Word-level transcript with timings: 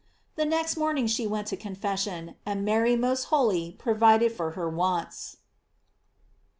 The 0.35 0.45
next 0.45 0.77
morn 0.77 0.97
ing 0.97 1.05
she 1.05 1.27
went 1.27 1.45
to 1.49 1.55
confession, 1.55 2.33
and 2.43 2.65
Mary 2.65 2.95
most 2.95 3.25
holy 3.25 3.73
provided 3.73 4.31
for 4.31 4.53
her 4.57 4.67
wants. 4.67 5.37